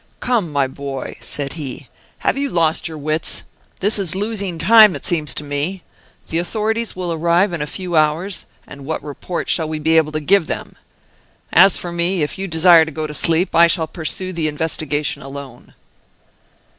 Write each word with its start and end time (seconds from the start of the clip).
"Come! 0.19 0.51
my 0.51 0.65
boy," 0.65 1.15
said 1.21 1.53
he, 1.53 1.87
"have 2.25 2.35
you 2.35 2.49
lost 2.49 2.87
your 2.87 2.97
wits? 2.97 3.43
This 3.81 3.99
is 3.99 4.15
losing 4.15 4.57
time, 4.57 4.95
it 4.95 5.05
seems 5.05 5.35
to 5.35 5.43
me. 5.43 5.83
The 6.29 6.39
authorities 6.39 6.95
will 6.95 7.13
arrive 7.13 7.53
in 7.53 7.61
a 7.61 7.67
few 7.67 7.95
hours, 7.95 8.47
and 8.65 8.83
what 8.83 9.03
report 9.03 9.47
shall 9.47 9.69
we 9.69 9.77
be 9.77 9.97
able 9.97 10.11
to 10.13 10.19
give 10.19 10.47
them! 10.47 10.75
As 11.53 11.77
for 11.77 11.91
me, 11.91 12.23
if 12.23 12.39
you 12.39 12.47
desire 12.47 12.83
to 12.83 12.89
go 12.89 13.05
to 13.05 13.13
sleep, 13.13 13.53
I 13.53 13.67
shall 13.67 13.85
pursue 13.85 14.33
the 14.33 14.47
investigation 14.47 15.21
alone." 15.21 15.75